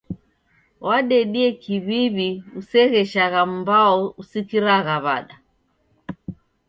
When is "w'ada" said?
5.03-5.35